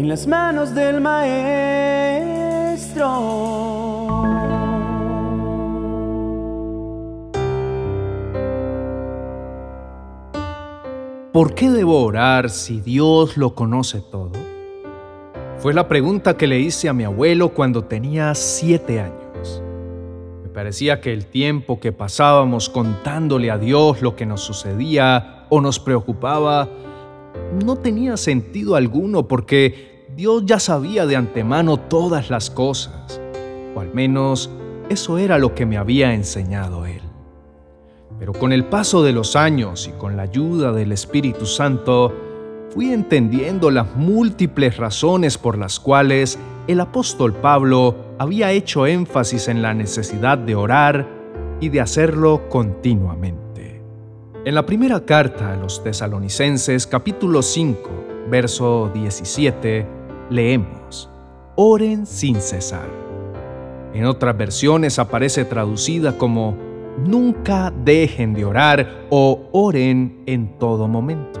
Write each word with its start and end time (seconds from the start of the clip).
en 0.00 0.08
las 0.08 0.26
manos 0.26 0.74
del 0.74 0.98
Maestro. 1.02 1.50
¿Por 11.34 11.54
qué 11.54 11.68
debo 11.68 12.02
orar 12.02 12.48
si 12.48 12.80
Dios 12.80 13.36
lo 13.36 13.54
conoce 13.54 14.00
todo? 14.00 14.32
Fue 15.58 15.74
la 15.74 15.86
pregunta 15.86 16.34
que 16.34 16.46
le 16.46 16.58
hice 16.60 16.88
a 16.88 16.94
mi 16.94 17.04
abuelo 17.04 17.50
cuando 17.50 17.84
tenía 17.84 18.34
siete 18.34 19.00
años. 19.00 19.62
Me 20.42 20.48
parecía 20.48 21.02
que 21.02 21.12
el 21.12 21.26
tiempo 21.26 21.78
que 21.78 21.92
pasábamos 21.92 22.70
contándole 22.70 23.50
a 23.50 23.58
Dios 23.58 24.00
lo 24.00 24.16
que 24.16 24.24
nos 24.24 24.40
sucedía 24.40 25.44
o 25.50 25.60
nos 25.60 25.78
preocupaba 25.78 26.70
no 27.64 27.76
tenía 27.76 28.16
sentido 28.16 28.76
alguno 28.76 29.26
porque 29.26 29.89
Dios 30.20 30.44
ya 30.44 30.60
sabía 30.60 31.06
de 31.06 31.16
antemano 31.16 31.78
todas 31.78 32.28
las 32.28 32.50
cosas, 32.50 33.18
o 33.74 33.80
al 33.80 33.94
menos 33.94 34.50
eso 34.90 35.16
era 35.16 35.38
lo 35.38 35.54
que 35.54 35.64
me 35.64 35.78
había 35.78 36.12
enseñado 36.12 36.84
Él. 36.84 37.00
Pero 38.18 38.34
con 38.34 38.52
el 38.52 38.66
paso 38.66 39.02
de 39.02 39.12
los 39.12 39.34
años 39.34 39.88
y 39.88 39.92
con 39.92 40.18
la 40.18 40.24
ayuda 40.24 40.72
del 40.72 40.92
Espíritu 40.92 41.46
Santo, 41.46 42.12
fui 42.68 42.92
entendiendo 42.92 43.70
las 43.70 43.96
múltiples 43.96 44.76
razones 44.76 45.38
por 45.38 45.56
las 45.56 45.80
cuales 45.80 46.38
el 46.66 46.80
apóstol 46.80 47.32
Pablo 47.32 47.96
había 48.18 48.50
hecho 48.52 48.86
énfasis 48.86 49.48
en 49.48 49.62
la 49.62 49.72
necesidad 49.72 50.36
de 50.36 50.54
orar 50.54 51.08
y 51.62 51.70
de 51.70 51.80
hacerlo 51.80 52.46
continuamente. 52.50 53.80
En 54.44 54.54
la 54.54 54.66
primera 54.66 55.00
carta 55.06 55.54
a 55.54 55.56
los 55.56 55.82
tesalonicenses 55.82 56.86
capítulo 56.86 57.40
5, 57.40 58.28
verso 58.28 58.90
17, 58.92 59.99
leemos, 60.30 61.10
Oren 61.56 62.06
sin 62.06 62.40
cesar. 62.40 62.88
En 63.92 64.06
otras 64.06 64.36
versiones 64.38 64.98
aparece 64.98 65.44
traducida 65.44 66.16
como 66.16 66.56
nunca 67.04 67.72
dejen 67.84 68.32
de 68.32 68.44
orar 68.44 69.06
o 69.10 69.42
oren 69.52 70.22
en 70.26 70.58
todo 70.58 70.88
momento. 70.88 71.40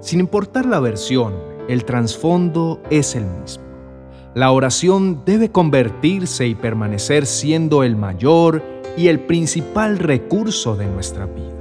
Sin 0.00 0.20
importar 0.20 0.66
la 0.66 0.80
versión, 0.80 1.34
el 1.68 1.84
trasfondo 1.84 2.80
es 2.90 3.16
el 3.16 3.24
mismo. 3.24 3.64
La 4.34 4.52
oración 4.52 5.24
debe 5.24 5.50
convertirse 5.50 6.46
y 6.46 6.54
permanecer 6.54 7.26
siendo 7.26 7.82
el 7.82 7.96
mayor 7.96 8.62
y 8.96 9.08
el 9.08 9.20
principal 9.20 9.98
recurso 9.98 10.76
de 10.76 10.86
nuestras 10.86 11.28
vidas. 11.34 11.59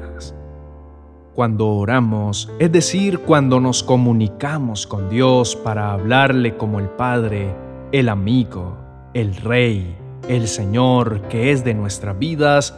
Cuando 1.40 1.70
oramos, 1.70 2.52
es 2.60 2.70
decir, 2.70 3.20
cuando 3.20 3.62
nos 3.62 3.82
comunicamos 3.82 4.86
con 4.86 5.08
Dios 5.10 5.56
para 5.56 5.94
hablarle 5.94 6.58
como 6.58 6.80
el 6.80 6.90
Padre, 6.90 7.56
el 7.94 8.10
amigo, 8.10 8.76
el 9.14 9.34
Rey, 9.38 9.96
el 10.28 10.50
Señor 10.50 11.22
que 11.30 11.54
es 11.54 11.64
de 11.64 11.74
nuestras 11.74 12.20
vidas, 12.20 12.76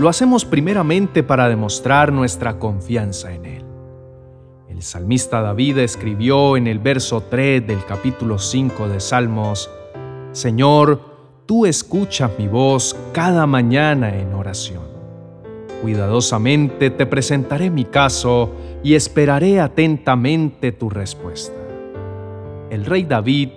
lo 0.00 0.08
hacemos 0.08 0.44
primeramente 0.44 1.22
para 1.22 1.48
demostrar 1.48 2.12
nuestra 2.12 2.58
confianza 2.58 3.32
en 3.32 3.46
Él. 3.46 3.64
El 4.68 4.82
salmista 4.82 5.40
David 5.40 5.78
escribió 5.78 6.56
en 6.56 6.66
el 6.66 6.80
verso 6.80 7.22
3 7.30 7.64
del 7.64 7.84
capítulo 7.86 8.40
5 8.40 8.88
de 8.88 8.98
Salmos, 8.98 9.70
Señor, 10.32 11.00
tú 11.46 11.64
escuchas 11.64 12.32
mi 12.36 12.48
voz 12.48 12.96
cada 13.12 13.46
mañana 13.46 14.18
en 14.18 14.34
oración. 14.34 14.99
Cuidadosamente 15.82 16.90
te 16.90 17.06
presentaré 17.06 17.70
mi 17.70 17.84
caso 17.84 18.50
y 18.82 18.94
esperaré 18.94 19.60
atentamente 19.60 20.72
tu 20.72 20.90
respuesta. 20.90 21.56
El 22.70 22.84
rey 22.84 23.04
David 23.04 23.48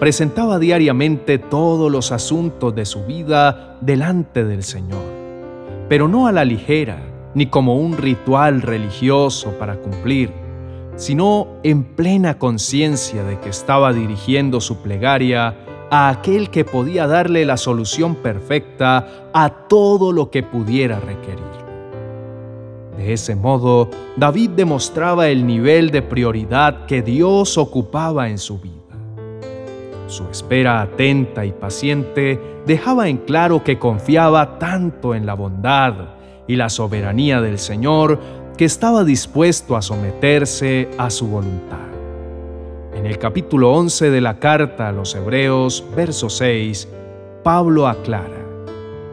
presentaba 0.00 0.58
diariamente 0.58 1.38
todos 1.38 1.90
los 1.90 2.12
asuntos 2.12 2.74
de 2.74 2.84
su 2.84 3.04
vida 3.04 3.78
delante 3.80 4.44
del 4.44 4.62
Señor, 4.62 5.02
pero 5.88 6.08
no 6.08 6.26
a 6.26 6.32
la 6.32 6.44
ligera, 6.44 6.98
ni 7.34 7.46
como 7.46 7.76
un 7.76 7.96
ritual 7.96 8.62
religioso 8.62 9.52
para 9.58 9.76
cumplir, 9.76 10.30
sino 10.96 11.46
en 11.62 11.84
plena 11.84 12.38
conciencia 12.38 13.22
de 13.22 13.38
que 13.38 13.50
estaba 13.50 13.92
dirigiendo 13.92 14.60
su 14.60 14.82
plegaria 14.82 15.56
a 15.90 16.08
aquel 16.08 16.50
que 16.50 16.64
podía 16.64 17.06
darle 17.06 17.44
la 17.44 17.56
solución 17.56 18.16
perfecta 18.16 19.30
a 19.32 19.50
todo 19.68 20.12
lo 20.12 20.30
que 20.30 20.42
pudiera 20.42 21.00
requerir. 21.00 21.47
De 22.98 23.12
ese 23.12 23.36
modo, 23.36 23.88
David 24.16 24.50
demostraba 24.50 25.28
el 25.28 25.46
nivel 25.46 25.92
de 25.92 26.02
prioridad 26.02 26.86
que 26.86 27.00
Dios 27.00 27.56
ocupaba 27.56 28.28
en 28.28 28.38
su 28.38 28.58
vida. 28.58 28.74
Su 30.08 30.24
espera 30.28 30.80
atenta 30.82 31.44
y 31.44 31.52
paciente 31.52 32.40
dejaba 32.66 33.08
en 33.08 33.18
claro 33.18 33.62
que 33.62 33.78
confiaba 33.78 34.58
tanto 34.58 35.14
en 35.14 35.26
la 35.26 35.34
bondad 35.34 35.94
y 36.48 36.56
la 36.56 36.68
soberanía 36.68 37.40
del 37.40 37.60
Señor 37.60 38.18
que 38.56 38.64
estaba 38.64 39.04
dispuesto 39.04 39.76
a 39.76 39.82
someterse 39.82 40.90
a 40.98 41.08
su 41.08 41.28
voluntad. 41.28 41.78
En 42.96 43.06
el 43.06 43.16
capítulo 43.18 43.72
11 43.74 44.10
de 44.10 44.20
la 44.20 44.40
carta 44.40 44.88
a 44.88 44.92
los 44.92 45.14
Hebreos, 45.14 45.84
verso 45.94 46.28
6, 46.28 46.88
Pablo 47.44 47.86
aclara, 47.86 48.44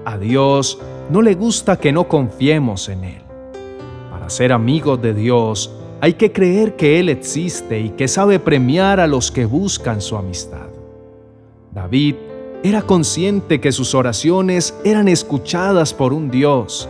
a 0.05 0.17
Dios 0.17 0.79
no 1.11 1.21
le 1.21 1.35
gusta 1.35 1.77
que 1.77 1.91
no 1.91 2.07
confiemos 2.07 2.89
en 2.89 3.03
Él. 3.03 3.24
Ser 4.27 4.51
amigos 4.53 5.01
de 5.01 5.13
Dios, 5.13 5.71
hay 6.01 6.13
que 6.13 6.31
creer 6.31 6.75
que 6.75 6.99
Él 6.99 7.09
existe 7.09 7.79
y 7.79 7.89
que 7.89 8.07
sabe 8.07 8.39
premiar 8.39 8.99
a 8.99 9.07
los 9.07 9.31
que 9.31 9.45
buscan 9.45 10.01
su 10.01 10.17
amistad. 10.17 10.67
David 11.71 12.15
era 12.63 12.81
consciente 12.81 13.61
que 13.61 13.71
sus 13.71 13.93
oraciones 13.93 14.73
eran 14.83 15.07
escuchadas 15.07 15.93
por 15.93 16.13
un 16.13 16.31
Dios, 16.31 16.89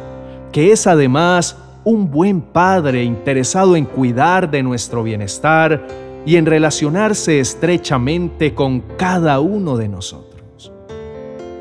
que 0.51 0.71
es 0.71 0.87
además 0.87 1.57
un 1.83 2.09
buen 2.09 2.41
Padre 2.41 3.03
interesado 3.03 3.75
en 3.75 3.85
cuidar 3.85 4.49
de 4.49 4.63
nuestro 4.63 5.03
bienestar 5.03 5.85
y 6.25 6.37
en 6.37 6.45
relacionarse 6.45 7.39
estrechamente 7.39 8.55
con 8.55 8.81
cada 8.97 9.39
uno 9.39 9.77
de 9.77 9.89
nosotros. 9.89 10.71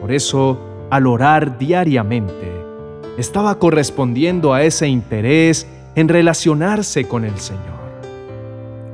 Por 0.00 0.12
eso, 0.12 0.58
al 0.90 1.06
orar 1.06 1.58
diariamente, 1.58 2.53
estaba 3.18 3.58
correspondiendo 3.58 4.52
a 4.52 4.62
ese 4.62 4.88
interés 4.88 5.66
en 5.94 6.08
relacionarse 6.08 7.06
con 7.06 7.24
el 7.24 7.38
Señor. 7.38 7.74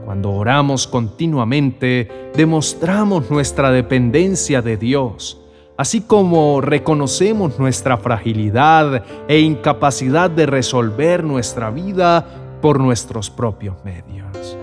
Cuando 0.04 0.32
oramos 0.32 0.86
continuamente, 0.86 2.30
demostramos 2.34 3.30
nuestra 3.30 3.70
dependencia 3.70 4.60
de 4.60 4.76
Dios, 4.76 5.40
así 5.76 6.02
como 6.02 6.60
reconocemos 6.60 7.58
nuestra 7.58 7.96
fragilidad 7.96 9.04
e 9.28 9.40
incapacidad 9.40 10.28
de 10.28 10.46
resolver 10.46 11.24
nuestra 11.24 11.70
vida 11.70 12.26
por 12.60 12.80
nuestros 12.80 13.30
propios 13.30 13.76
medios. 13.84 14.56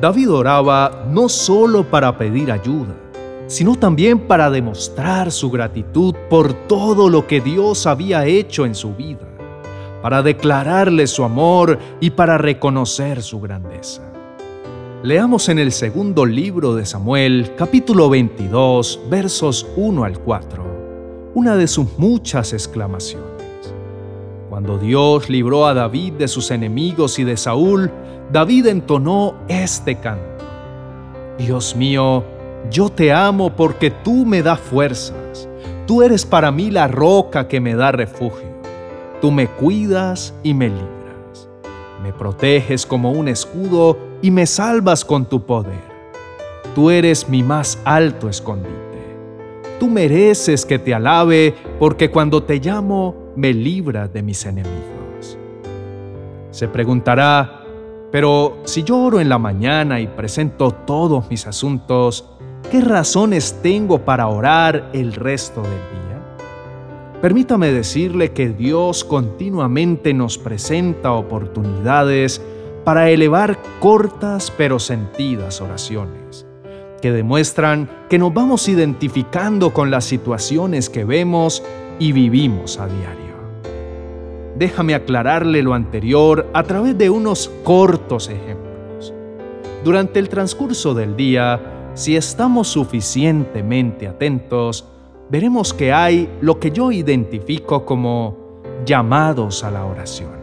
David 0.00 0.32
oraba 0.32 1.04
no 1.08 1.28
solo 1.28 1.84
para 1.84 2.16
pedir 2.16 2.50
ayuda, 2.50 2.94
sino 3.50 3.74
también 3.74 4.20
para 4.28 4.48
demostrar 4.48 5.32
su 5.32 5.50
gratitud 5.50 6.14
por 6.30 6.52
todo 6.68 7.08
lo 7.08 7.26
que 7.26 7.40
Dios 7.40 7.88
había 7.88 8.24
hecho 8.24 8.64
en 8.64 8.76
su 8.76 8.94
vida, 8.94 9.26
para 10.02 10.22
declararle 10.22 11.08
su 11.08 11.24
amor 11.24 11.76
y 11.98 12.10
para 12.10 12.38
reconocer 12.38 13.24
su 13.24 13.40
grandeza. 13.40 14.02
Leamos 15.02 15.48
en 15.48 15.58
el 15.58 15.72
segundo 15.72 16.26
libro 16.26 16.76
de 16.76 16.86
Samuel, 16.86 17.50
capítulo 17.56 18.08
22, 18.08 19.00
versos 19.10 19.66
1 19.74 20.04
al 20.04 20.20
4, 20.20 21.32
una 21.34 21.56
de 21.56 21.66
sus 21.66 21.98
muchas 21.98 22.52
exclamaciones. 22.52 23.26
Cuando 24.48 24.78
Dios 24.78 25.28
libró 25.28 25.66
a 25.66 25.74
David 25.74 26.12
de 26.12 26.28
sus 26.28 26.52
enemigos 26.52 27.18
y 27.18 27.24
de 27.24 27.36
Saúl, 27.36 27.90
David 28.30 28.68
entonó 28.68 29.34
este 29.48 29.96
canto. 29.96 30.44
Dios 31.36 31.74
mío, 31.74 32.22
yo 32.70 32.88
te 32.88 33.12
amo 33.12 33.50
porque 33.54 33.90
tú 33.90 34.26
me 34.26 34.42
das 34.42 34.60
fuerzas. 34.60 35.48
Tú 35.86 36.02
eres 36.02 36.24
para 36.24 36.50
mí 36.50 36.70
la 36.70 36.88
roca 36.88 37.48
que 37.48 37.60
me 37.60 37.74
da 37.74 37.92
refugio. 37.92 38.48
Tú 39.20 39.30
me 39.30 39.48
cuidas 39.48 40.34
y 40.42 40.54
me 40.54 40.68
libras. 40.68 41.48
Me 42.02 42.12
proteges 42.12 42.86
como 42.86 43.12
un 43.12 43.28
escudo 43.28 43.98
y 44.22 44.30
me 44.30 44.46
salvas 44.46 45.04
con 45.04 45.26
tu 45.26 45.44
poder. 45.44 45.90
Tú 46.74 46.90
eres 46.90 47.28
mi 47.28 47.42
más 47.42 47.78
alto 47.84 48.28
escondite. 48.28 48.70
Tú 49.78 49.88
mereces 49.88 50.64
que 50.64 50.78
te 50.78 50.94
alabe 50.94 51.54
porque 51.78 52.10
cuando 52.10 52.42
te 52.42 52.60
llamo 52.60 53.32
me 53.34 53.52
libras 53.52 54.12
de 54.12 54.22
mis 54.22 54.44
enemigos. 54.46 55.38
Se 56.50 56.68
preguntará, 56.68 57.64
pero 58.12 58.58
si 58.64 58.82
yo 58.82 58.98
oro 58.98 59.20
en 59.20 59.28
la 59.28 59.38
mañana 59.38 60.00
y 60.00 60.06
presento 60.06 60.70
todos 60.70 61.28
mis 61.30 61.46
asuntos, 61.46 62.29
¿qué 62.70 62.80
razones 62.80 63.58
tengo 63.62 64.04
para 64.04 64.28
orar 64.28 64.90
el 64.92 65.12
resto 65.12 65.62
del 65.62 65.72
día? 65.72 67.20
Permítame 67.20 67.72
decirle 67.72 68.30
que 68.30 68.48
Dios 68.48 69.04
continuamente 69.04 70.14
nos 70.14 70.38
presenta 70.38 71.12
oportunidades 71.12 72.40
para 72.84 73.10
elevar 73.10 73.58
cortas 73.80 74.52
pero 74.56 74.78
sentidas 74.78 75.60
oraciones, 75.60 76.46
que 77.02 77.10
demuestran 77.10 77.90
que 78.08 78.18
nos 78.18 78.32
vamos 78.32 78.68
identificando 78.68 79.74
con 79.74 79.90
las 79.90 80.04
situaciones 80.04 80.88
que 80.88 81.04
vemos 81.04 81.64
y 81.98 82.12
vivimos 82.12 82.78
a 82.78 82.86
diario. 82.86 83.30
Déjame 84.56 84.94
aclararle 84.94 85.62
lo 85.62 85.74
anterior 85.74 86.46
a 86.54 86.62
través 86.62 86.96
de 86.96 87.10
unos 87.10 87.50
cortos 87.64 88.28
ejemplos. 88.28 89.12
Durante 89.82 90.20
el 90.20 90.28
transcurso 90.28 90.94
del 90.94 91.16
día, 91.16 91.79
si 91.94 92.16
estamos 92.16 92.68
suficientemente 92.68 94.06
atentos, 94.06 94.86
veremos 95.28 95.74
que 95.74 95.92
hay 95.92 96.28
lo 96.40 96.58
que 96.58 96.70
yo 96.70 96.92
identifico 96.92 97.84
como 97.84 98.62
llamados 98.84 99.64
a 99.64 99.70
la 99.70 99.84
oración. 99.84 100.38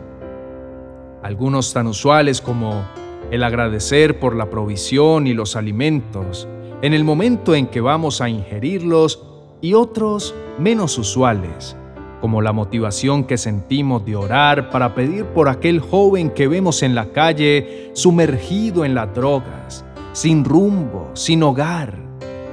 Algunos 1.24 1.74
tan 1.74 1.88
usuales 1.88 2.42
como 2.42 2.86
el 3.32 3.44
agradecer 3.44 4.20
por 4.20 4.36
la 4.36 4.50
provisión 4.50 5.28
y 5.28 5.34
los 5.34 5.56
alimentos 5.56 6.48
en 6.82 6.94
el 6.94 7.04
momento 7.04 7.56
en 7.56 7.68
que 7.68 7.82
vamos 7.82 8.22
a 8.22 8.30
ingerirlos 8.30 9.24
y 9.62 9.74
otros 9.74 10.36
menos 10.60 10.98
usuales, 10.98 11.76
como 12.22 12.42
la 12.42 12.52
motivación 12.52 13.24
que 13.24 13.38
sentimos 13.38 14.06
de 14.06 14.16
orar 14.16 14.70
para 14.70 14.94
pedir 14.94 15.26
por 15.26 15.50
aquel 15.50 15.80
joven 15.80 16.30
que 16.30 16.48
vemos 16.48 16.84
en 16.84 16.94
la 16.94 17.08
calle 17.12 17.92
sumergido 17.94 18.86
en 18.86 18.94
las 18.94 19.14
drogas, 19.14 19.84
sin 20.18 20.44
rumbo, 20.44 21.12
sin 21.14 21.44
hogar, 21.44 21.94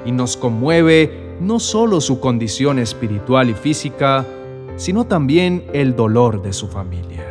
y 0.04 0.12
nos 0.12 0.36
conmueve 0.36 1.34
no 1.40 1.58
solo 1.58 2.02
su 2.02 2.20
condición 2.20 2.78
espiritual 2.78 3.48
y 3.48 3.54
física, 3.54 4.26
sino 4.76 5.06
también 5.06 5.64
el 5.72 5.96
dolor 5.96 6.42
de 6.42 6.52
su 6.52 6.68
familia. 6.68 7.24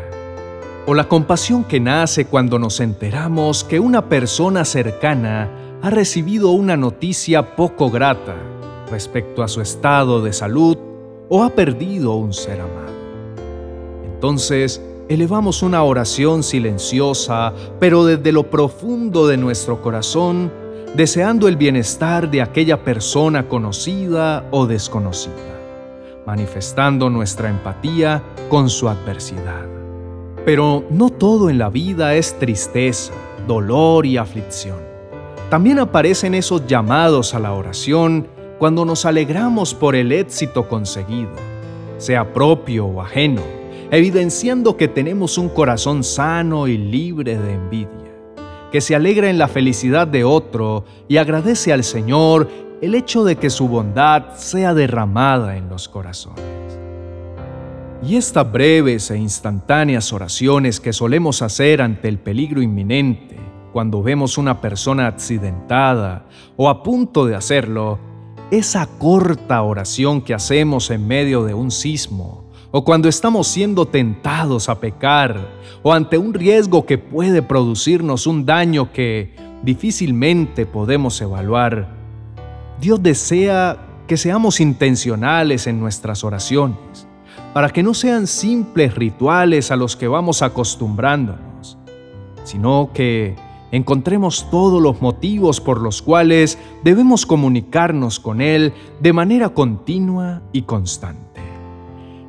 O 0.87 0.95
la 0.95 1.07
compasión 1.07 1.63
que 1.63 1.79
nace 1.79 2.25
cuando 2.25 2.57
nos 2.57 2.79
enteramos 2.79 3.63
que 3.63 3.79
una 3.79 4.09
persona 4.09 4.65
cercana 4.65 5.51
ha 5.83 5.91
recibido 5.91 6.49
una 6.49 6.77
noticia 6.77 7.55
poco 7.55 7.91
grata 7.91 8.33
respecto 8.89 9.43
a 9.43 9.47
su 9.47 9.61
estado 9.61 10.23
de 10.23 10.33
salud 10.33 10.79
o 11.29 11.43
ha 11.43 11.51
perdido 11.51 12.15
un 12.15 12.33
ser 12.33 12.59
amado. 12.59 12.91
Entonces, 14.03 14.81
elevamos 15.09 15.63
una 15.63 15.83
oración 15.83 16.43
silenciosa, 16.43 17.53
pero 17.79 18.05
desde 18.05 18.31
lo 18.31 18.49
profundo 18.49 19.27
de 19.27 19.37
nuestro 19.37 19.81
corazón, 19.81 20.51
deseando 20.95 21.47
el 21.47 21.57
bienestar 21.57 22.29
de 22.29 22.41
aquella 22.41 22.83
persona 22.83 23.47
conocida 23.47 24.45
o 24.51 24.65
desconocida, 24.65 25.33
manifestando 26.25 27.09
nuestra 27.09 27.49
empatía 27.49 28.23
con 28.49 28.69
su 28.69 28.87
adversidad. 28.87 29.65
Pero 30.45 30.83
no 30.89 31.09
todo 31.09 31.49
en 31.49 31.57
la 31.57 31.69
vida 31.69 32.15
es 32.15 32.37
tristeza, 32.37 33.13
dolor 33.47 34.05
y 34.05 34.17
aflicción. 34.17 34.77
También 35.49 35.79
aparecen 35.79 36.33
esos 36.33 36.65
llamados 36.67 37.33
a 37.33 37.39
la 37.39 37.53
oración 37.53 38.27
cuando 38.57 38.85
nos 38.85 39.05
alegramos 39.05 39.73
por 39.73 39.95
el 39.95 40.11
éxito 40.11 40.67
conseguido, 40.67 41.31
sea 41.97 42.33
propio 42.33 42.85
o 42.85 43.01
ajeno, 43.01 43.62
evidenciando 43.97 44.75
que 44.75 44.87
tenemos 44.87 45.37
un 45.37 45.49
corazón 45.49 46.03
sano 46.03 46.67
y 46.67 46.79
libre 46.79 47.37
de 47.37 47.53
envidia, 47.53 48.11
que 48.71 48.81
se 48.81 48.95
alegra 48.95 49.29
en 49.29 49.37
la 49.37 49.47
felicidad 49.47 50.07
de 50.07 50.23
otro 50.23 50.83
y 51.07 51.17
agradece 51.17 51.71
al 51.71 51.83
Señor 51.83 52.49
el 52.81 52.95
hecho 52.95 53.23
de 53.23 53.35
que 53.35 53.51
su 53.51 53.67
bondad 53.67 54.35
sea 54.35 54.73
derramada 54.73 55.57
en 55.57 55.69
los 55.69 55.87
corazones. 55.87 56.43
Y 58.01 58.15
estas 58.15 58.51
breves 58.51 59.11
e 59.11 59.17
instantáneas 59.17 60.11
oraciones 60.11 60.79
que 60.79 60.91
solemos 60.91 61.43
hacer 61.43 61.79
ante 61.79 62.09
el 62.09 62.17
peligro 62.17 62.63
inminente, 62.63 63.37
cuando 63.71 64.01
vemos 64.01 64.39
una 64.39 64.59
persona 64.59 65.05
accidentada 65.05 66.25
o 66.57 66.67
a 66.67 66.81
punto 66.81 67.27
de 67.27 67.35
hacerlo, 67.35 67.99
esa 68.49 68.87
corta 68.87 69.61
oración 69.61 70.21
que 70.21 70.33
hacemos 70.33 70.89
en 70.89 71.07
medio 71.07 71.43
de 71.43 71.53
un 71.53 71.69
sismo, 71.69 72.42
o 72.75 72.83
cuando 72.83 73.07
estamos 73.07 73.47
siendo 73.49 73.85
tentados 73.85 74.67
a 74.67 74.79
pecar, 74.79 75.47
o 75.83 75.93
ante 75.93 76.17
un 76.17 76.33
riesgo 76.33 76.87
que 76.87 76.97
puede 76.97 77.43
producirnos 77.43 78.25
un 78.25 78.47
daño 78.47 78.91
que 78.91 79.35
difícilmente 79.61 80.65
podemos 80.65 81.21
evaluar, 81.21 81.87
Dios 82.81 83.03
desea 83.03 83.77
que 84.07 84.17
seamos 84.17 84.59
intencionales 84.59 85.67
en 85.67 85.79
nuestras 85.79 86.23
oraciones, 86.23 87.07
para 87.53 87.69
que 87.69 87.83
no 87.83 87.93
sean 87.93 88.25
simples 88.25 88.95
rituales 88.95 89.69
a 89.69 89.75
los 89.75 89.95
que 89.95 90.07
vamos 90.07 90.41
acostumbrándonos, 90.41 91.77
sino 92.43 92.89
que 92.91 93.35
encontremos 93.71 94.49
todos 94.49 94.81
los 94.81 94.99
motivos 94.99 95.61
por 95.61 95.79
los 95.79 96.01
cuales 96.01 96.57
debemos 96.83 97.27
comunicarnos 97.27 98.19
con 98.19 98.41
Él 98.41 98.73
de 98.99 99.13
manera 99.13 99.49
continua 99.49 100.41
y 100.51 100.63
constante. 100.63 101.32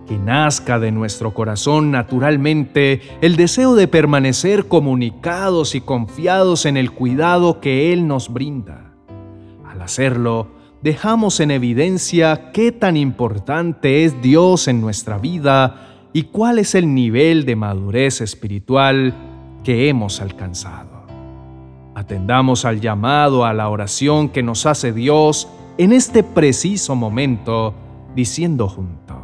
Que 0.07 0.19
nazca 0.19 0.79
de 0.79 0.93
nuestro 0.93 1.33
corazón 1.33 1.91
naturalmente 1.91 3.01
el 3.23 3.37
deseo 3.37 3.75
de 3.75 3.89
permanecer 3.89 4.69
comunicados 4.69 5.75
y 5.75 5.81
confiados 5.81 6.67
en 6.67 6.77
el 6.77 6.91
cuidado 6.91 7.61
que 7.61 7.93
Él 7.93 8.07
nos 8.07 8.33
brinda. 8.33 8.93
Al 9.67 9.81
hacerlo, 9.81 10.49
dejamos 10.83 11.41
en 11.41 11.51
evidencia 11.51 12.53
qué 12.53 12.71
tan 12.71 12.99
importante 12.99 14.05
es 14.05 14.21
Dios 14.21 14.69
en 14.69 14.83
nuestra 14.83 15.17
vida 15.17 16.09
y 16.13 16.25
cuál 16.25 16.59
es 16.59 16.75
el 16.75 16.95
nivel 16.95 17.47
de 17.47 17.57
madurez 17.57 18.21
espiritual 18.21 19.15
que 19.65 19.89
hemos 19.89 20.21
alcanzado. 20.21 21.07
Atendamos 21.95 22.65
al 22.65 22.81
llamado 22.81 23.45
a 23.45 23.55
la 23.55 23.69
oración 23.69 24.29
que 24.29 24.43
nos 24.43 24.67
hace 24.67 24.93
Dios 24.93 25.49
en 25.79 25.93
este 25.93 26.23
preciso 26.23 26.95
momento, 26.95 27.75
diciendo 28.15 28.69
juntos, 28.69 29.24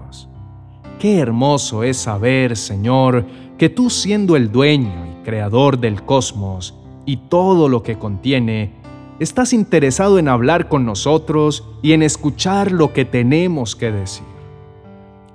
Qué 1.00 1.18
hermoso 1.18 1.82
es 1.82 1.96
saber, 1.96 2.58
Señor, 2.58 3.24
que 3.56 3.70
tú 3.70 3.88
siendo 3.88 4.36
el 4.36 4.52
dueño 4.52 5.06
y 5.06 5.24
creador 5.24 5.78
del 5.78 6.02
cosmos 6.02 6.74
y 7.06 7.16
todo 7.16 7.70
lo 7.70 7.82
que 7.82 7.98
contiene, 7.98 8.74
estás 9.18 9.54
interesado 9.54 10.18
en 10.18 10.28
hablar 10.28 10.68
con 10.68 10.84
nosotros 10.84 11.64
y 11.80 11.92
en 11.92 12.02
escuchar 12.02 12.70
lo 12.70 12.92
que 12.92 13.06
tenemos 13.06 13.74
que 13.74 13.90
decir. 13.90 14.26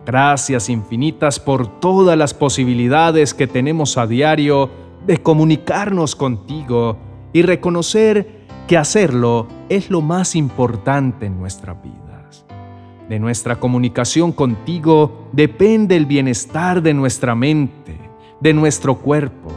Gracias 0.05 0.69
infinitas 0.69 1.39
por 1.39 1.79
todas 1.79 2.15
las 2.15 2.35
posibilidades 2.35 3.33
que 3.33 3.47
tenemos 3.47 3.97
a 3.97 4.05
diario 4.05 4.69
de 5.07 5.17
comunicarnos 5.17 6.15
contigo 6.15 6.97
y 7.33 7.41
reconocer 7.41 8.45
que 8.67 8.77
hacerlo 8.77 9.47
es 9.67 9.89
lo 9.89 10.01
más 10.01 10.35
importante 10.35 11.25
en 11.25 11.39
nuestras 11.39 11.81
vidas. 11.81 12.04
De 13.09 13.19
nuestra 13.19 13.59
comunicación 13.59 14.31
contigo 14.31 15.27
depende 15.31 15.95
el 15.95 16.05
bienestar 16.05 16.81
de 16.81 16.93
nuestra 16.93 17.35
mente, 17.35 17.97
de 18.39 18.53
nuestro 18.53 18.95
cuerpo, 18.95 19.51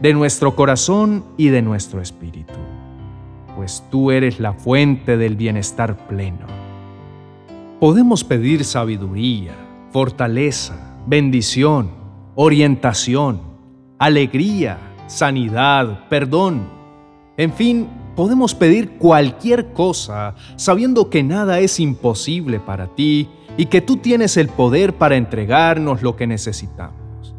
de 0.00 0.14
nuestro 0.14 0.56
corazón 0.56 1.24
y 1.36 1.48
de 1.48 1.62
nuestro 1.62 2.00
espíritu, 2.00 2.54
pues 3.56 3.84
tú 3.90 4.10
eres 4.10 4.40
la 4.40 4.52
fuente 4.52 5.16
del 5.16 5.36
bienestar 5.36 5.96
pleno. 6.08 6.46
Podemos 7.80 8.24
pedir 8.24 8.64
sabiduría, 8.64 9.52
fortaleza, 9.92 10.98
bendición, 11.06 11.90
orientación, 12.34 13.40
alegría, 13.98 14.78
sanidad, 15.06 16.08
perdón, 16.08 16.62
en 17.36 17.52
fin, 17.52 17.88
podemos 18.14 18.54
pedir 18.54 18.92
cualquier 18.98 19.72
cosa 19.72 20.34
sabiendo 20.56 21.10
que 21.10 21.22
nada 21.22 21.60
es 21.60 21.80
imposible 21.80 22.60
para 22.60 22.86
ti 22.88 23.28
y 23.56 23.66
que 23.66 23.80
tú 23.80 23.96
tienes 23.96 24.36
el 24.36 24.48
poder 24.48 24.94
para 24.94 25.16
entregarnos 25.16 26.02
lo 26.02 26.16
que 26.16 26.26
necesitamos. 26.26 27.34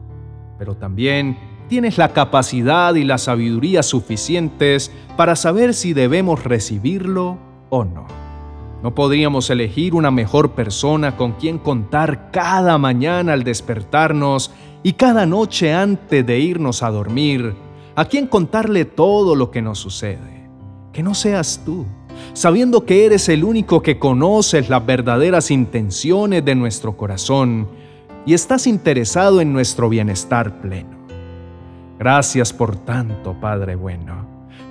Pero 0.58 0.76
también 0.76 1.38
tienes 1.68 1.98
la 1.98 2.14
capacidad 2.14 2.96
y 2.96 3.04
la 3.04 3.18
sabiduría 3.18 3.84
suficientes 3.84 4.92
para 5.18 5.36
saber 5.36 5.74
si 5.74 5.94
debemos 5.94 6.44
recibirlo 6.44 7.38
o 7.70 7.84
no. 7.84 8.06
No 8.84 8.94
podríamos 8.94 9.50
elegir 9.50 9.96
una 9.96 10.12
mejor 10.12 10.52
persona 10.52 11.18
con 11.18 11.34
quien 11.34 11.58
contar 11.58 12.30
cada 12.32 12.78
mañana 12.78 13.34
al 13.34 13.44
despertarnos 13.44 14.52
y 14.84 14.94
cada 14.94 15.26
noche 15.26 15.74
antes 15.74 16.26
de 16.26 16.40
irnos 16.40 16.84
a 16.84 16.92
dormir 16.92 17.56
a 17.96 18.06
quién 18.06 18.28
contarle 18.28 18.86
todo 18.86 19.36
lo 19.36 19.50
que 19.50 19.62
nos 19.62 19.80
sucede. 19.80 20.35
Que 20.96 21.04
no 21.04 21.14
seas 21.14 21.62
tú, 21.66 21.86
sabiendo 22.32 22.86
que 22.86 23.06
eres 23.06 23.28
el 23.28 23.44
único 23.44 23.82
que 23.82 24.00
conoces 24.00 24.70
las 24.70 24.86
verdaderas 24.86 25.52
intenciones 25.52 26.46
de 26.46 26.56
nuestro 26.56 26.96
corazón 26.96 27.68
y 28.26 28.34
estás 28.34 28.66
interesado 28.66 29.42
en 29.42 29.52
nuestro 29.52 29.90
bienestar 29.90 30.62
pleno. 30.62 30.96
Gracias 32.00 32.54
por 32.54 32.78
tanto, 32.78 33.36
Padre 33.42 33.76
bueno. 33.76 34.26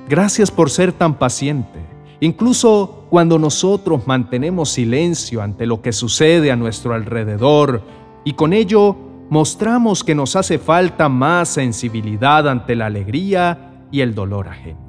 Gracias 0.08 0.50
por 0.50 0.70
ser 0.70 0.92
tan 0.92 1.18
paciente, 1.18 1.78
incluso 2.20 3.04
cuando 3.10 3.38
nosotros 3.38 4.06
mantenemos 4.06 4.70
silencio 4.70 5.42
ante 5.42 5.66
lo 5.66 5.82
que 5.82 5.92
sucede 5.92 6.50
a 6.50 6.56
nuestro 6.56 6.94
alrededor 6.94 7.82
y 8.24 8.32
con 8.32 8.54
ello 8.54 8.96
mostramos 9.28 10.02
que 10.02 10.14
nos 10.14 10.36
hace 10.36 10.58
falta 10.58 11.10
más 11.10 11.50
sensibilidad 11.50 12.48
ante 12.48 12.76
la 12.76 12.86
alegría 12.86 13.86
y 13.92 14.00
el 14.00 14.14
dolor 14.14 14.48
ajeno. 14.48 14.83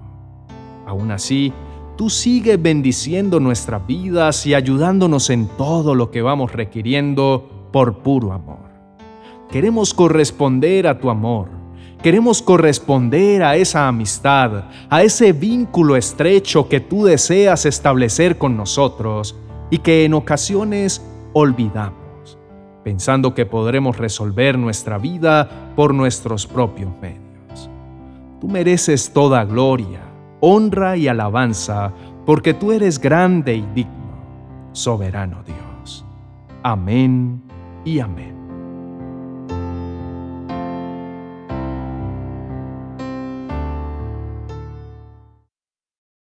Aún 0.86 1.12
así, 1.12 1.54
tú 1.98 2.10
sigues 2.10 2.62
bendiciendo 2.62 3.40
nuestras 3.40 3.86
vidas 3.88 4.46
y 4.46 4.54
ayudándonos 4.54 5.30
en 5.30 5.48
todo 5.58 5.96
lo 5.96 6.12
que 6.12 6.22
vamos 6.22 6.52
requiriendo 6.52 7.70
por 7.72 8.00
puro 8.00 8.32
amor. 8.34 8.70
Queremos 9.50 9.94
corresponder 9.94 10.88
a 10.88 11.00
tu 11.00 11.10
amor. 11.10 11.50
Queremos 12.02 12.42
corresponder 12.42 13.42
a 13.42 13.56
esa 13.56 13.88
amistad, 13.88 14.66
a 14.90 15.02
ese 15.02 15.34
vínculo 15.34 15.96
estrecho 15.96 16.70
que 16.70 16.80
tú 16.80 17.06
deseas 17.06 17.66
establecer 17.66 18.38
con 18.38 18.56
nosotros 18.56 19.36
y 19.72 19.80
que 19.80 20.06
en 20.06 20.14
ocasiones 20.14 21.04
olvidamos, 21.34 22.38
pensando 22.84 23.34
que 23.34 23.46
podremos 23.46 23.98
resolver 23.98 24.58
nuestra 24.58 25.00
vida 25.00 25.74
por 25.76 25.94
nuestros 25.94 26.46
propios 26.46 26.92
medios. 27.02 27.70
Tú 28.40 28.48
mereces 28.48 29.12
toda 29.12 29.44
gloria, 29.44 30.02
honra 30.40 30.98
y 30.98 31.08
alabanza, 31.08 31.92
porque 32.26 32.54
tú 32.54 32.72
eres 32.72 33.00
grande 33.00 33.56
y 33.56 33.66
digno, 33.74 33.92
soberano 34.72 35.44
Dios. 35.44 36.06
Amén 36.64 37.42
y 37.84 38.00
amén. 38.00 38.45